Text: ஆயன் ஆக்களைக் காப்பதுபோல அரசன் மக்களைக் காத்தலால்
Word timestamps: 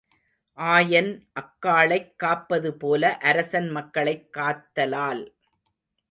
ஆயன் 0.57 1.09
ஆக்களைக் 1.33 2.15
காப்பதுபோல 2.23 3.03
அரசன் 3.21 3.69
மக்களைக் 3.69 4.29
காத்தலால் 4.37 5.23